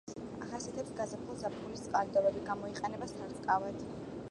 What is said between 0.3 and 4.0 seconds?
ახასიათებს გაზაფხულ-ზაფხულის წყალდიდობები, გამოიყენება სარწყავად.